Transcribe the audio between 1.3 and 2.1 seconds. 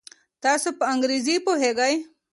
پوهیږئ؟